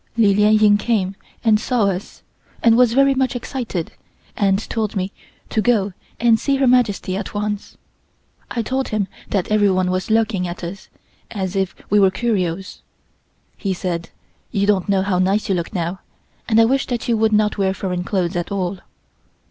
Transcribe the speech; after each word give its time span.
Li 0.17 0.33
Lien 0.33 0.57
Ying 0.57 0.77
came 0.79 1.15
and 1.43 1.59
saw 1.59 1.83
us, 1.83 2.23
and 2.63 2.75
was 2.75 2.93
very 2.93 3.13
much 3.13 3.35
excited 3.35 3.91
and 4.35 4.67
told 4.67 4.95
me 4.95 5.11
to 5.49 5.61
go 5.61 5.93
and 6.19 6.39
see 6.39 6.55
Her 6.55 6.65
Majesty 6.65 7.15
at 7.15 7.35
once. 7.35 7.77
I 8.49 8.63
told 8.63 8.87
him 8.87 9.07
that 9.29 9.51
everyone 9.51 9.91
was 9.91 10.09
looking 10.09 10.47
at 10.47 10.63
us, 10.63 10.89
as 11.29 11.55
if 11.55 11.75
we 11.91 11.99
were 11.99 12.09
curios. 12.09 12.81
He 13.55 13.75
said: 13.75 14.09
"You 14.51 14.65
don't 14.65 14.89
know 14.89 15.03
how 15.03 15.19
nice 15.19 15.49
you 15.49 15.53
look 15.53 15.71
now, 15.71 15.99
and 16.49 16.59
I 16.59 16.65
wish 16.65 16.87
that 16.87 17.07
you 17.07 17.15
would 17.17 17.31
not 17.31 17.59
wear 17.59 17.71
foreign 17.75 18.03
clothes 18.03 18.35
at 18.35 18.51
all." 18.51 18.79